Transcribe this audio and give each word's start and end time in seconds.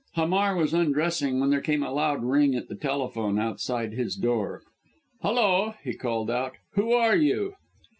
Hamar 0.15 0.55
was 0.55 0.73
undressing, 0.73 1.39
when 1.39 1.51
there 1.51 1.61
came 1.61 1.83
a 1.83 1.91
loud 1.91 2.23
ring 2.23 2.55
at 2.55 2.69
the 2.69 2.75
telephone, 2.75 3.37
outside 3.37 3.93
his 3.93 4.15
door. 4.15 4.63
"Holloa!" 5.21 5.77
he 5.83 5.93
called 5.93 6.31
out, 6.31 6.53
"who 6.73 6.91
are 6.91 7.15
you?" 7.15 7.53